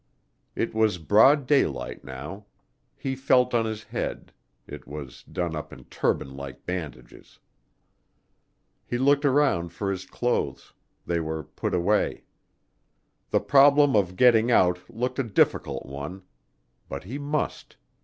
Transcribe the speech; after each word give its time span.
It 0.55 0.73
was 0.73 0.97
broad 0.97 1.45
daylight 1.45 2.03
now. 2.03 2.47
He 2.97 3.15
felt 3.15 3.53
of 3.53 3.67
his 3.67 3.83
head 3.83 4.33
it 4.65 4.87
was 4.87 5.21
done 5.21 5.55
up 5.55 5.71
in 5.71 5.83
turban 5.91 6.35
like 6.35 6.65
bandages. 6.65 7.37
He 8.87 8.97
looked 8.97 9.25
around 9.25 9.73
for 9.73 9.91
his 9.91 10.07
clothes; 10.07 10.73
they 11.05 11.19
were 11.19 11.43
put 11.43 11.75
away. 11.75 12.23
The 13.29 13.41
problem 13.41 13.95
of 13.95 14.15
getting 14.15 14.49
out 14.49 14.79
looked 14.89 15.19
a 15.19 15.23
difficult 15.23 15.85
one. 15.85 16.23
But 16.89 17.03
he 17.03 17.19
must. 17.19 17.77